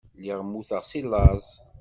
[0.17, 1.47] Lliɣ mmuteɣ seg laẓ.